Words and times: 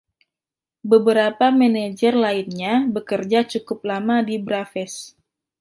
Beberapa 0.91 1.45
manajer 1.61 2.13
lainnya 2.25 2.73
bekerja 2.95 3.39
cukup 3.51 3.79
lama 3.91 4.17
di 4.29 4.35
Braves. 4.47 4.95